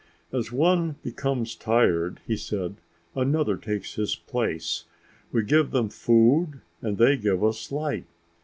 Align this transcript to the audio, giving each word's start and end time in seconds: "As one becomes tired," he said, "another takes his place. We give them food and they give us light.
"As 0.31 0.51
one 0.51 0.95
becomes 1.03 1.53
tired," 1.53 2.21
he 2.25 2.35
said, 2.35 2.77
"another 3.13 3.55
takes 3.55 3.93
his 3.93 4.15
place. 4.15 4.85
We 5.31 5.43
give 5.43 5.69
them 5.69 5.89
food 5.89 6.61
and 6.81 6.97
they 6.97 7.15
give 7.17 7.43
us 7.43 7.71
light. 7.71 8.05